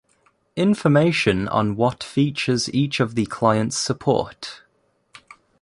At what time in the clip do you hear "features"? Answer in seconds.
2.03-2.73